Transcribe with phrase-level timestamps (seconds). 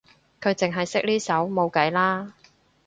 [0.41, 2.33] 佢淨係識呢首冇計啦